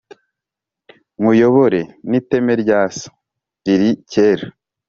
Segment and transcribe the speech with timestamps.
[1.19, 3.09] nkuyobore n'iteme rya so
[3.65, 4.45] riri kera,